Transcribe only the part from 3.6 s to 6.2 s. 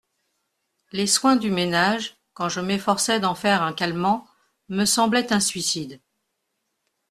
un calmant, me semblaient un suicide.